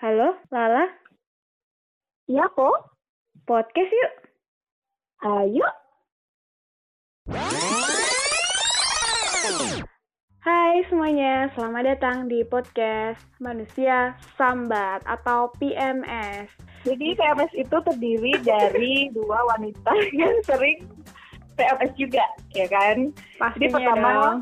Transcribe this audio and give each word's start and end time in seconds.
Halo, 0.00 0.32
Lala. 0.48 0.88
Iya 2.24 2.48
kok. 2.56 2.96
Podcast 3.44 3.92
yuk. 3.92 4.12
Ayo. 5.28 5.68
Hai 10.40 10.80
semuanya, 10.88 11.52
selamat 11.52 11.84
datang 11.84 12.32
di 12.32 12.40
podcast 12.48 13.20
Manusia 13.44 14.16
Sambat 14.40 15.04
atau 15.04 15.52
PMS. 15.60 16.48
Jadi 16.88 17.12
PMS 17.20 17.52
itu 17.52 17.76
terdiri 17.84 18.40
dari 18.40 19.04
dua 19.20 19.52
wanita 19.52 19.92
yang 20.16 20.32
sering 20.48 20.80
PMS 21.60 21.92
juga, 22.00 22.24
ya 22.56 22.64
kan? 22.72 23.12
Pastinya 23.36 23.68
Jadi 23.68 23.74
pertama, 23.76 24.08
dong. 24.16 24.38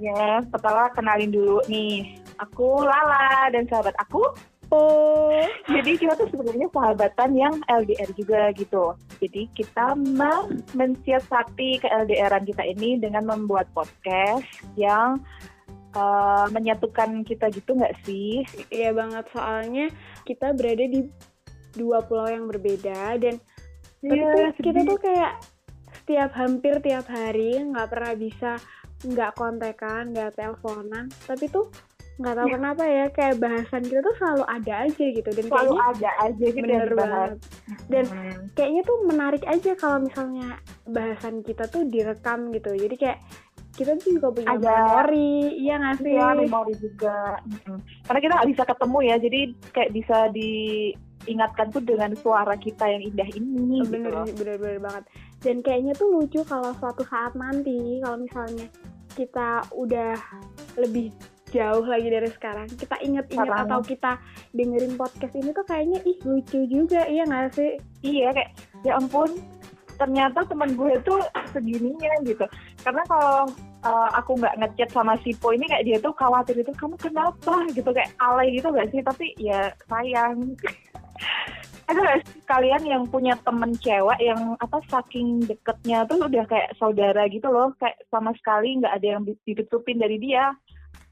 ya 0.00 0.40
pertama 0.48 0.88
kenalin 0.96 1.28
dulu 1.28 1.60
nih. 1.68 2.24
Aku 2.40 2.88
Lala 2.88 3.52
dan 3.52 3.68
sahabat 3.68 3.92
aku. 4.00 4.24
Oh, 4.68 5.40
Jadi 5.64 5.96
kita 5.96 6.12
tuh 6.12 6.28
sebenarnya 6.28 6.68
sahabatan 6.76 7.30
yang 7.32 7.54
LDR 7.72 8.10
juga 8.12 8.52
gitu. 8.52 8.92
Jadi 9.16 9.48
kita 9.56 9.96
mau 10.12 10.44
mensiasati 10.76 11.80
ke 11.80 11.88
LDRan 11.88 12.44
kita 12.44 12.68
ini 12.68 13.00
dengan 13.00 13.24
membuat 13.24 13.72
podcast 13.72 14.44
yang 14.76 15.24
eh, 15.96 16.46
menyatukan 16.52 17.24
kita 17.24 17.48
gitu 17.48 17.72
nggak 17.80 17.96
sih? 18.04 18.44
iya 18.68 18.92
banget 18.92 19.24
soalnya 19.32 19.88
kita 20.28 20.52
berada 20.52 20.84
di 20.84 21.08
dua 21.72 22.04
pulau 22.04 22.28
yang 22.28 22.44
berbeda 22.44 23.16
dan 23.16 23.40
tapi 23.98 24.14
Iya, 24.14 24.54
kita 24.62 24.80
tuh 24.86 24.98
kayak 25.02 25.32
setiap 25.90 26.30
hampir 26.38 26.78
tiap 26.86 27.06
hari 27.10 27.58
nggak 27.58 27.88
pernah 27.90 28.14
bisa 28.14 28.50
nggak 29.02 29.34
kontekan, 29.34 30.14
nggak 30.14 30.38
teleponan, 30.38 31.10
tapi 31.26 31.50
tuh 31.50 31.66
nggak 32.18 32.34
tahu 32.34 32.48
kenapa 32.50 32.82
ya 32.82 33.06
kayak 33.08 33.36
bahasan 33.38 33.80
kita 33.80 34.00
tuh 34.00 34.14
selalu 34.16 34.44
ada 34.44 34.72
aja 34.82 35.04
gitu 35.08 35.28
dan 35.28 35.44
selalu 35.44 35.54
kayaknya 35.70 35.82
ada 35.88 36.10
aja 36.20 36.46
gitu 36.46 36.58
bener 36.60 36.90
banget 36.92 37.30
dan 37.86 38.04
Hmm. 38.04 38.38
kayaknya 38.52 38.82
tuh 38.82 38.96
menarik 39.04 39.44
aja 39.44 39.70
kalau 39.74 39.98
misalnya 40.00 40.48
bahasan 40.84 41.40
kita 41.40 41.64
tuh 41.64 41.82
direkam 41.84 42.50
gitu 42.50 42.74
jadi 42.74 42.94
kayak 42.94 43.18
kita 43.72 43.94
tuh 43.96 44.10
juga 44.12 44.28
punya 44.32 44.50
Ada. 44.52 44.66
memori 44.66 45.32
iya 45.56 45.74
nggak 45.76 45.96
sih 45.96 46.10
Iya, 46.10 46.28
memori 46.36 46.74
juga. 46.76 47.38
Mm-mm. 47.40 47.78
Karena 48.02 48.18
kita 48.18 48.32
nggak 48.34 48.50
bisa 48.50 48.62
ketemu 48.66 48.98
ya, 49.00 49.16
jadi 49.16 49.40
kayak 49.70 49.90
bisa 49.92 50.16
diingatkan 50.34 51.66
tuh 51.68 51.82
dengan 51.82 52.10
suara 52.14 52.54
kita 52.56 52.84
yang 52.88 53.02
indah 53.04 53.28
ini. 53.30 53.78
gitu 53.80 53.94
bener 53.94 54.10
loh. 54.12 54.26
bener 54.28 54.56
bener 54.56 54.78
banget 54.80 55.04
dan 55.38 55.56
kayaknya 55.60 55.94
tuh 55.94 56.10
lucu 56.10 56.42
kalau 56.42 56.74
suatu 56.74 57.06
saat 57.06 57.30
nanti 57.32 58.02
kalau 58.02 58.18
misalnya 58.18 58.66
kita 59.14 59.48
udah 59.72 60.18
lebih 60.76 61.14
jauh 61.52 61.84
lagi 61.84 62.08
dari 62.08 62.28
sekarang 62.32 62.68
kita 62.76 62.96
inget-inget 63.00 63.52
atau 63.52 63.80
kita 63.84 64.20
dengerin 64.52 64.94
podcast 64.96 65.34
ini 65.36 65.50
tuh 65.52 65.66
kayaknya 65.66 65.98
ih 66.04 66.18
lucu 66.24 66.60
juga 66.68 67.04
iya 67.08 67.24
nggak 67.24 67.56
sih 67.56 67.76
Iya, 68.02 68.30
kayak 68.30 68.50
ya 68.86 68.92
ampun, 68.94 69.30
ternyata 69.98 70.46
teman 70.46 70.78
gue 70.78 70.94
tuh 71.02 71.18
segininya 71.50 72.12
gitu. 72.22 72.46
Karena 72.86 73.02
kalau 73.10 73.50
uh, 73.82 74.08
aku 74.14 74.38
nggak 74.38 74.54
ngechat 74.62 74.90
sama 74.94 75.18
si 75.26 75.34
Po 75.34 75.50
ini 75.50 75.66
kayak 75.66 75.86
dia 75.86 75.98
tuh 75.98 76.14
khawatir 76.14 76.62
itu 76.62 76.70
kamu 76.78 76.94
kenapa 77.02 77.66
gitu 77.74 77.90
kayak 77.90 78.14
alay 78.22 78.54
gitu 78.54 78.70
gak 78.70 78.88
sih? 78.94 79.02
Tapi 79.02 79.34
ya 79.42 79.74
sayang. 79.90 80.54
Ada 81.88 81.98
nggak 82.04 82.20
sih 82.28 82.40
kalian 82.44 82.82
yang 82.84 83.02
punya 83.08 83.32
temen 83.48 83.72
cewek 83.80 84.20
yang 84.20 84.60
apa 84.60 84.76
saking 84.92 85.40
deketnya 85.48 86.04
tuh 86.04 86.20
udah 86.20 86.44
kayak 86.44 86.76
saudara 86.76 87.24
gitu 87.32 87.48
loh, 87.48 87.72
kayak 87.80 87.96
sama 88.12 88.36
sekali 88.36 88.76
nggak 88.76 88.92
ada 88.92 89.16
yang 89.16 89.24
ditutupin 89.24 89.96
dari 89.96 90.20
dia 90.20 90.52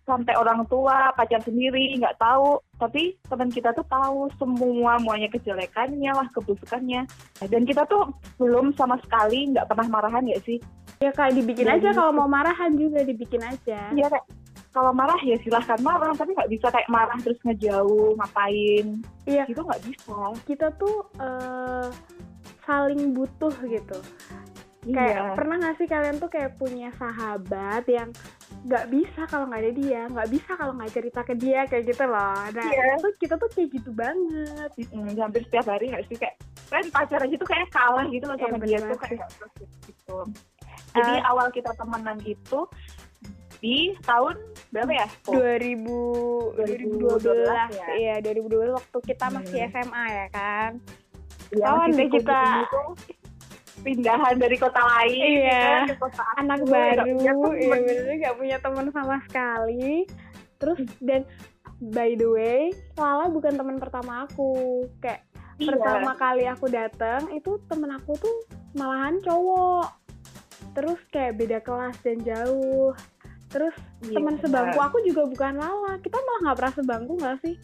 sampai 0.07 0.39
orang 0.39 0.62
tua 0.71 1.11
pacar 1.12 1.43
sendiri 1.43 1.99
nggak 1.99 2.17
tahu. 2.17 2.62
Tapi 2.79 3.19
teman 3.27 3.51
kita 3.51 3.75
tuh 3.75 3.85
tahu 3.91 4.31
semua 4.39 4.97
muanya 5.03 5.27
kejelekannya 5.29 6.15
lah 6.15 6.31
kebusukannya. 6.33 7.05
Dan 7.51 7.67
kita 7.67 7.85
tuh 7.91 8.15
belum 8.39 8.72
sama 8.78 8.97
sekali 9.03 9.50
nggak 9.53 9.66
pernah 9.66 9.87
marahan 9.91 10.25
ya 10.25 10.39
sih? 10.47 10.62
Ya 11.03 11.12
kayak 11.12 11.37
dibikin 11.37 11.66
Jadi- 11.69 11.83
aja 11.84 11.91
kalau 11.93 12.12
mau 12.15 12.31
marahan 12.31 12.72
juga 12.78 13.03
dibikin 13.03 13.43
aja. 13.43 13.91
Iya 13.93 14.06
kayak 14.09 14.27
kalau 14.71 14.93
marah 14.93 15.16
ya 15.25 15.41
silahkan 15.41 15.81
marah 15.81 16.12
tapi 16.12 16.37
nggak 16.37 16.53
bisa 16.53 16.69
kayak 16.69 16.89
marah 16.93 17.16
terus 17.25 17.41
ngejauh 17.43 18.12
ngapain? 18.21 19.00
Iya. 19.27 19.45
itu 19.49 19.61
nggak 19.61 19.83
bisa. 19.89 20.16
Kita 20.45 20.69
tuh 20.77 20.97
eh, 21.16 21.89
saling 22.69 23.15
butuh 23.16 23.53
gitu 23.65 23.99
kayak 24.88 25.19
iya 25.19 25.34
pernah 25.34 25.56
gak 25.58 25.76
sih 25.76 25.86
kalian 25.86 26.16
tuh 26.16 26.28
kayak 26.28 26.54
punya 26.54 26.94
sahabat 26.94 27.82
yang 27.86 28.08
nggak 28.62 28.86
bisa 28.86 29.20
kalau 29.26 29.44
nggak 29.44 29.58
ada 29.60 29.72
dia 29.72 30.02
nggak 30.06 30.28
bisa 30.28 30.50
kalau 30.52 30.72
nggak 30.72 30.92
cerita 30.92 31.20
ke 31.20 31.34
dia 31.34 31.60
kayak 31.64 31.84
gitu 31.86 32.04
loh 32.04 32.38
nah 32.48 32.62
Iya. 32.62 32.94
itu 32.97 33.08
kita 33.19 33.34
tuh 33.34 33.50
kayak 33.50 33.69
gitu 33.72 33.91
banget 33.91 34.70
Mm, 34.88 35.14
hampir 35.16 35.42
setiap 35.42 35.66
hari 35.66 35.91
nggak 35.91 36.06
sih 36.06 36.16
kayak 36.16 36.34
kan 36.66 36.84
pacar 36.88 37.20
aja 37.20 37.34
tuh 37.34 37.47
kayak 37.47 37.66
kalah 37.69 38.06
gitu 38.06 38.24
loh 38.24 38.34
Iya, 38.34 38.42
sama 38.42 38.56
bener 38.56 38.69
dia 38.69 38.78
tuh 38.84 38.98
kayak 38.98 39.19
gitu 39.82 40.19
jadi 40.92 41.14
Eh. 41.14 41.20
awal 41.24 41.47
kita 41.50 41.70
temenan 41.74 42.18
itu 42.22 42.60
di 43.56 43.76
tahun 44.03 44.36
berapa 44.68 44.92
ya? 44.94 45.06
Po? 45.24 45.32
2000 45.32 46.54
2012 46.54 47.24
2012 47.24 47.48
ya. 47.72 47.86
iya 47.97 48.14
2012 48.20 48.76
waktu 48.76 48.98
kita 49.03 49.26
masih 49.30 49.58
Hmm. 49.58 49.70
SMA 49.72 50.04
ya 50.06 50.26
kan 50.28 50.70
Kawan 51.48 51.88
masih 51.88 51.97
deh 51.97 52.08
kita. 52.12 52.42
Tuh 52.68 52.91
pindahan 53.81 54.37
dari 54.37 54.56
kota 54.56 54.81
lain 54.81 55.20
Iya. 55.42 55.84
gitu, 55.84 55.92
ke 55.92 55.97
kota 56.00 56.22
anak 56.37 56.59
aku, 56.59 56.66
nggak 56.66 56.97
baru. 56.97 57.04
punya 57.10 57.32
temen. 57.32 57.53
ya 57.56 57.69
bener. 57.70 58.14
Nggak 58.16 58.34
punya 58.37 58.56
teman 58.59 58.87
sama 58.91 59.16
sekali. 59.25 59.88
Terus 60.56 60.78
dan 60.98 61.22
by 61.78 62.10
the 62.15 62.25
way 62.26 62.60
Lala 62.94 63.28
bukan 63.28 63.54
teman 63.54 63.76
pertama 63.76 64.25
aku. 64.25 64.53
Kayak 64.98 65.22
Iya. 65.56 65.69
pertama 65.72 66.10
kali 66.15 66.44
aku 66.44 66.66
datang 66.66 67.20
itu 67.31 67.56
temen 67.66 67.91
aku 67.91 68.12
tuh 68.16 68.36
malahan 68.72 69.16
cowok. 69.20 69.88
Terus 70.72 71.00
kayak 71.09 71.36
beda 71.36 71.59
kelas 71.60 71.97
dan 72.00 72.20
jauh. 72.20 72.92
Terus 73.47 73.72
Iya, 74.03 74.16
teman 74.16 74.36
sebangku 74.36 74.76
aku 74.76 74.98
juga 75.03 75.25
bukan 75.25 75.56
Lala. 75.56 75.97
Kita 75.98 76.19
malah 76.19 76.41
nggak 76.42 76.56
pernah 76.56 76.75
sebangku 76.75 77.12
nggak 77.16 77.36
sih 77.41 77.54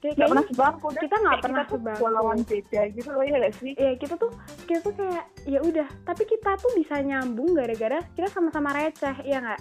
kayak 0.00 0.14
nggak 0.16 0.28
pernah 0.30 0.46
sebangku. 0.50 0.86
kita 0.96 1.16
nggak 1.16 1.40
pernah 1.42 1.64
sebangku. 1.66 2.06
lawan 2.08 2.38
beda 2.44 2.80
gitu 2.92 3.08
loh 3.12 3.24
ya 3.24 3.36
gak 3.40 3.54
sih? 3.58 3.72
Ya 3.76 3.92
kita 3.96 4.14
tuh 4.16 4.30
kita 4.68 4.80
tuh 4.84 4.94
kayak 4.94 5.24
ya 5.48 5.58
udah. 5.62 5.88
Tapi 6.04 6.22
kita 6.28 6.50
tuh 6.60 6.70
bisa 6.76 7.00
nyambung 7.00 7.56
gara-gara 7.56 7.98
kita 8.14 8.28
sama-sama 8.30 8.72
receh 8.76 9.16
iya 9.24 9.40
nggak? 9.42 9.60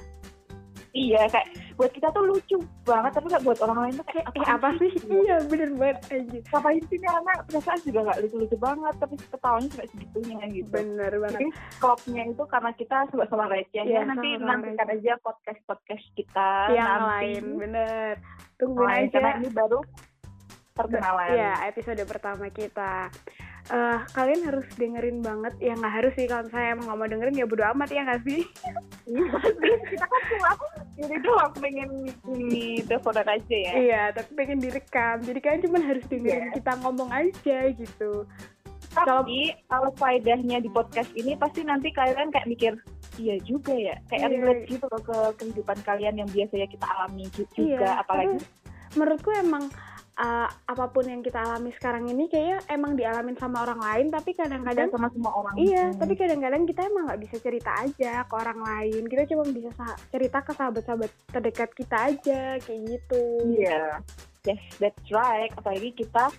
Iya 0.95 1.27
kayak 1.27 1.47
buat 1.75 1.91
kita 1.91 2.07
tuh 2.15 2.23
lucu 2.23 2.55
banget 2.87 3.11
tapi 3.19 3.27
kayak 3.27 3.43
buat 3.43 3.59
orang 3.67 3.79
lain 3.83 3.93
tuh 3.99 4.07
kayak 4.07 4.31
eh 4.31 4.47
apa 4.47 4.69
sih? 4.79 4.91
iya 5.11 5.43
bener 5.43 5.75
banget 5.75 5.99
anjir. 6.07 6.41
Ngapain 6.47 6.83
sih 6.87 6.97
nih 7.03 7.11
anak 7.11 7.37
perasaan 7.51 7.79
juga 7.83 7.99
nggak 8.07 8.19
lucu-lucu 8.23 8.55
banget 8.55 8.95
tapi 9.03 9.13
ketawanya 9.19 9.67
sampai 9.75 9.89
segitunya 9.91 10.45
gitu. 10.55 10.69
Bener 10.71 11.11
banget. 11.19 11.39
jadi 11.43 11.47
klopnya 11.83 12.23
itu 12.31 12.43
karena 12.47 12.71
kita 12.79 12.97
sama-sama 13.11 13.45
receh. 13.51 13.83
Iya, 13.83 13.91
ya 13.91 14.01
nanti 14.07 14.29
nantikan 14.39 14.87
aja 14.87 15.13
podcast 15.19 15.59
podcast 15.67 16.05
kita 16.15 16.49
yang 16.71 16.87
nanti. 16.87 17.11
lain 17.11 17.43
bener. 17.59 18.13
Tungguin 18.55 18.87
aja. 18.87 19.19
karena 19.19 19.31
ini 19.43 19.49
baru 19.51 19.79
perkenalan. 20.75 21.27
Ya 21.31 21.51
episode 21.65 22.03
pertama 22.03 22.51
kita. 22.51 23.07
Eh, 23.65 23.99
kalian 24.13 24.45
harus 24.45 24.67
dengerin 24.77 25.23
banget. 25.25 25.55
Ya 25.57 25.73
nggak 25.73 25.93
harus 25.95 26.13
sih. 26.13 26.27
Kalau 26.29 26.45
saya 26.51 26.75
mau 26.77 26.85
nggak 26.85 26.99
mau 26.99 27.07
dengerin 27.09 27.39
ya 27.39 27.47
bodo 27.47 27.63
amat 27.73 27.89
ya 27.89 28.01
nggak 28.05 28.21
sih? 28.27 28.41
Iya, 29.05 29.25
kita 29.89 30.05
kan 30.05 30.21
cuma 30.29 30.49
ini 30.95 31.15
doang 31.19 31.53
pengen 31.57 31.89
ini 32.35 32.65
teleponan 32.85 33.27
aja 33.27 33.55
ya. 33.57 33.73
iya 33.73 34.01
tapi 34.11 34.31
pengen 34.35 34.59
direkam. 34.59 35.15
Jadi 35.23 35.39
kalian 35.39 35.61
cuma 35.65 35.79
harus 35.81 36.05
dengerin 36.05 36.45
Iya. 36.45 36.53
kita 36.53 36.71
ngomong 36.83 37.09
aja 37.09 37.57
gitu. 37.73 38.13
Tapi 38.95 39.39
kalau 39.67 39.91
faedahnya 39.93 40.57
di 40.59 40.69
podcast 40.69 41.11
ini 41.13 41.35
pasti 41.35 41.63
nanti 41.63 41.91
kalian 41.91 42.31
kayak 42.31 42.47
mikir 42.47 42.73
iya 43.15 43.35
juga 43.41 43.71
ya, 43.71 43.95
kayak 44.07 44.27
Iya. 44.27 44.35
relate 44.39 44.63
gitu 44.67 44.85
loh 44.87 45.01
ke 45.01 45.17
kehidupan 45.39 45.77
kalian 45.83 46.15
yang 46.15 46.29
biasanya 46.31 46.67
kita 46.67 46.85
alami 46.85 47.23
ju- 47.31 47.47
juga, 47.51 47.87
Iya, 47.87 47.91
apalagi 47.99 48.35
menurutku 48.95 49.31
emang 49.35 49.67
uh, 50.15 50.47
apa 50.47 50.85
pun 50.89 51.05
yang 51.05 51.21
kita 51.21 51.39
alami 51.39 51.71
sekarang 51.75 52.07
ini 52.07 52.27
kayaknya 52.27 52.59
emang 52.71 52.95
dialamin 52.95 53.35
sama 53.35 53.63
orang 53.67 53.79
lain 53.79 54.07
tapi 54.11 54.31
kadang-kadang 54.31 54.87
kadang 54.87 54.95
sama 54.95 55.07
semua 55.11 55.31
orang. 55.35 55.55
Iya, 55.55 55.83
Hmm. 55.91 55.99
tapi 55.99 56.13
kadang-kadang 56.15 56.63
kita 56.67 56.81
emang 56.87 57.03
nggak 57.11 57.21
bisa 57.21 57.35
cerita 57.39 57.71
aja 57.79 58.13
ke 58.23 58.33
orang 58.35 58.59
lain. 58.59 59.03
Kita 59.07 59.23
cuma 59.31 59.43
bisa 59.51 59.69
sa- 59.75 59.99
cerita 60.11 60.39
ke 60.41 60.51
sahabat-sahabat 60.55 61.11
terdekat 61.31 61.69
kita 61.75 61.97
aja, 62.11 62.41
kayak 62.63 62.81
gitu. 62.87 63.23
Iya, 63.59 63.99
yes, 64.47 64.63
that's 64.79 65.07
right. 65.11 65.51
Apalagi 65.55 65.91
kita 65.95 66.31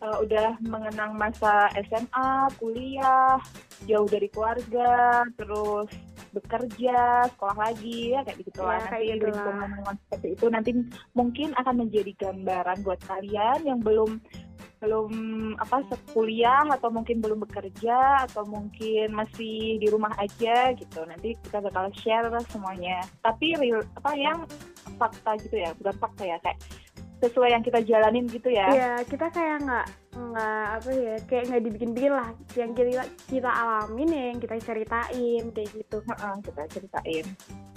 uh, 0.00 0.16
udah 0.24 0.56
mengenang 0.64 1.12
masa 1.16 1.68
SMA, 1.76 2.48
kuliah, 2.56 3.36
jauh 3.84 4.08
dari 4.08 4.28
keluarga, 4.32 5.24
terus 5.36 5.88
bekerja, 6.30 7.26
sekolah 7.34 7.56
lagi, 7.58 8.14
ya 8.14 8.20
kayak 8.22 8.38
gitu 8.42 8.60
lah. 8.62 8.78
Ya, 8.78 8.86
nanti 8.86 9.06
gitu 9.10 9.26
lingkungan-lingkungan 9.30 9.96
seperti 10.06 10.28
itu 10.34 10.46
nanti 10.50 10.70
mungkin 11.14 11.48
akan 11.58 11.74
menjadi 11.86 12.12
gambaran 12.18 12.78
buat 12.86 13.00
kalian 13.06 13.58
yang 13.66 13.80
belum 13.82 14.22
belum 14.80 15.12
apa 15.60 15.84
kuliah 16.16 16.64
atau 16.72 16.88
mungkin 16.88 17.20
belum 17.20 17.44
bekerja 17.44 18.24
atau 18.24 18.48
mungkin 18.48 19.12
masih 19.12 19.76
di 19.76 19.86
rumah 19.92 20.12
aja 20.16 20.72
gitu. 20.72 21.04
Nanti 21.04 21.36
kita 21.44 21.60
bakal 21.60 21.92
share 22.00 22.32
semuanya. 22.48 23.04
Tapi 23.20 23.60
real 23.60 23.84
apa 24.00 24.16
yang 24.16 24.48
fakta 24.96 25.36
gitu 25.44 25.60
ya 25.60 25.76
bukan 25.76 25.96
fakta 26.00 26.24
ya 26.24 26.36
kayak 26.40 26.58
sesuai 27.20 27.52
yang 27.52 27.60
kita 27.60 27.84
jalanin 27.84 28.24
gitu 28.32 28.48
ya. 28.48 28.68
Iya, 28.72 28.92
kita 29.04 29.28
kayak 29.28 29.68
nggak 29.68 29.86
nggak 30.30 30.64
apa 30.76 30.90
ya, 30.92 31.14
kayak 31.26 31.44
nggak 31.50 31.62
dibikin-bikin 31.64 32.12
lah. 32.12 32.28
Yang 32.54 32.70
kita 32.76 33.02
kita 33.28 33.50
alamin 33.50 34.08
ya, 34.12 34.24
yang 34.34 34.38
kita 34.38 34.54
ceritain 34.60 35.44
kayak 35.50 35.70
gitu. 35.72 35.96
Heeh, 36.04 36.34
kita 36.44 36.62
ceritain 36.68 37.26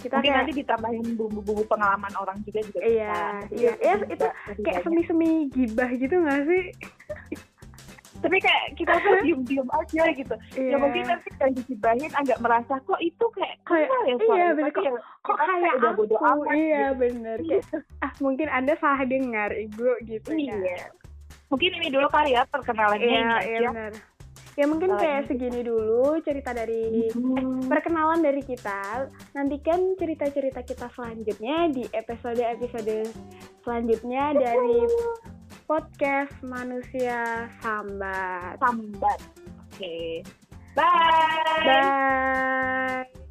Kita 0.04 0.20
mungkin 0.20 0.32
kayak 0.32 0.40
nanti 0.44 0.54
ditambahin 0.60 1.08
bumbu-bumbu 1.16 1.64
pengalaman 1.72 2.14
orang 2.20 2.38
juga 2.44 2.60
juga 2.68 2.80
Iya, 2.84 3.16
bisa. 3.48 3.56
iya. 3.56 3.74
Ya, 3.80 3.94
lebih 3.96 4.16
itu 4.20 4.28
kayak 4.68 4.80
semi-semi 4.84 5.32
gibah 5.56 5.90
gitu 5.96 6.16
nggak 6.20 6.42
sih? 6.44 6.64
tapi 8.24 8.38
kayak 8.40 8.66
kita 8.80 8.94
tuh 9.04 9.20
diem-diem 9.20 9.68
aja 9.68 10.04
gitu 10.16 10.36
Iya. 10.56 10.72
ya 10.72 10.76
mungkin 10.80 11.04
nanti 11.12 11.30
yang 11.44 11.52
digibahin 11.60 12.12
agak 12.16 12.40
merasa 12.40 12.80
kok 12.88 13.02
itu 13.04 13.26
kayak 13.36 13.60
kenal 13.68 14.02
ya 14.08 14.16
iya, 14.16 14.48
bener. 14.56 14.72
Tapi 14.72 14.80
ya, 14.88 14.92
kok 14.96 15.36
kita 15.36 15.44
kayak 15.60 15.76
udah 15.76 15.92
aku 15.92 16.00
bodo 16.08 16.16
amat 16.24 16.56
iya 16.56 16.80
gitu. 16.88 17.00
bener 17.04 17.38
kayak 17.44 17.66
ah 18.00 18.12
mungkin 18.24 18.48
anda 18.48 18.74
salah 18.80 19.04
dengar 19.04 19.50
ibu 19.52 19.90
gitu 20.08 20.30
kan 20.32 20.40
iya 20.40 20.88
mungkin 21.54 21.72
ini 21.78 21.88
dulu 21.94 22.08
kali 22.10 22.34
ya 22.34 22.44
perkenalannya 22.50 23.06
iya 23.06 23.22
iya 23.46 23.60
aja 23.62 23.70
benar. 23.70 23.94
Ya 24.54 24.70
mungkin 24.70 24.94
kayak 24.94 25.26
ini- 25.26 25.30
segini 25.34 25.62
dulu 25.66 26.22
cerita 26.22 26.54
dari 26.54 27.10
Hmm. 27.10 27.66
perkenalan 27.66 28.22
dari 28.22 28.38
kita. 28.46 29.10
Nantikan 29.34 29.98
cerita-cerita 29.98 30.62
kita 30.62 30.94
selanjutnya 30.94 31.74
di 31.74 31.90
episode-episode 31.90 33.10
selanjutnya 33.66 34.38
dari 34.38 34.86
podcast 35.66 36.38
manusia 36.46 37.50
sambat. 37.66 38.62
Sambat. 38.62 39.20
Oke. 39.74 40.22
Bye. 40.78 41.66
Bye 43.06 43.23